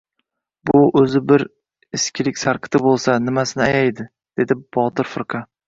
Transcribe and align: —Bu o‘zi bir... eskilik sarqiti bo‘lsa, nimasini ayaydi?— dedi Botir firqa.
—Bu 0.69 0.79
o‘zi 1.01 1.21
bir... 1.31 1.45
eskilik 1.99 2.41
sarqiti 2.45 2.83
bo‘lsa, 2.87 3.19
nimasini 3.29 3.67
ayaydi?— 3.69 4.09
dedi 4.43 4.61
Botir 4.81 5.15
firqa. 5.15 5.47